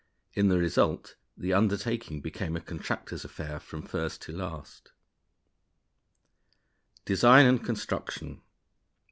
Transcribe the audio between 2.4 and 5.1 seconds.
a contractors' affair from first to last.